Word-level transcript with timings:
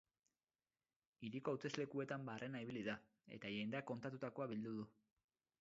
Hiriko 1.27 1.53
hauteslekuetan 1.57 2.25
barrena 2.31 2.63
ibili 2.65 2.83
da 2.89 2.97
eta 3.39 3.55
jendeak 3.59 3.89
kontatutakoa 3.93 4.53
bildu 4.55 4.79
du. 4.83 4.91